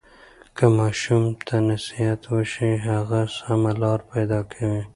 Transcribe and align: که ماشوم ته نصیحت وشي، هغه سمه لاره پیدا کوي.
که 0.57 0.65
ماشوم 0.77 1.23
ته 1.45 1.55
نصیحت 1.69 2.21
وشي، 2.33 2.71
هغه 2.87 3.21
سمه 3.37 3.71
لاره 3.81 4.05
پیدا 4.13 4.39
کوي. 4.51 4.81